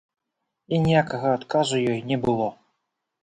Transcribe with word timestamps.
І 0.77 0.77
ніякага 0.85 1.27
адказу 1.39 1.77
ёй 1.91 2.01
не 2.13 2.17
было. 2.25 2.47